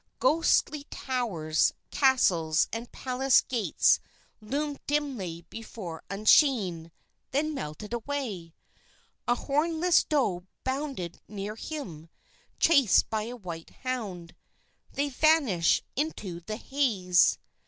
[0.17, 3.99] Ghostly towers, castles, and palace gates
[4.41, 6.91] loomed dimly before Usheen,
[7.29, 8.55] then melted away.
[9.27, 12.09] A hornless doe bounded near him,
[12.59, 14.35] chased by a white hound.
[14.91, 17.37] They vanished into the haze.